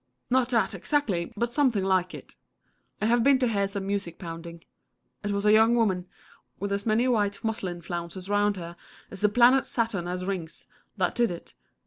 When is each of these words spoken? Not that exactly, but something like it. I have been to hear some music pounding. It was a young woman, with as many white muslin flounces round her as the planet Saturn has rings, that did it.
Not 0.31 0.49
that 0.49 0.73
exactly, 0.73 1.31
but 1.37 1.53
something 1.53 1.83
like 1.83 2.15
it. 2.15 2.35
I 2.99 3.05
have 3.05 3.21
been 3.23 3.37
to 3.37 3.47
hear 3.47 3.67
some 3.67 3.85
music 3.85 4.17
pounding. 4.17 4.63
It 5.23 5.29
was 5.29 5.45
a 5.45 5.51
young 5.51 5.75
woman, 5.75 6.07
with 6.59 6.71
as 6.71 6.87
many 6.87 7.07
white 7.07 7.43
muslin 7.43 7.81
flounces 7.81 8.27
round 8.27 8.57
her 8.57 8.75
as 9.11 9.21
the 9.21 9.29
planet 9.29 9.67
Saturn 9.67 10.07
has 10.07 10.25
rings, 10.25 10.65
that 10.97 11.13
did 11.13 11.29
it. 11.29 11.53